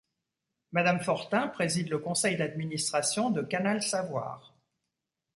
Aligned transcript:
Madame 0.71 0.99
Fortin 0.99 1.47
préside 1.47 1.89
le 1.89 1.99
conseil 1.99 2.35
d'administration 2.35 3.29
de 3.29 3.43
Canal 3.43 3.83
Savoir. 3.83 4.55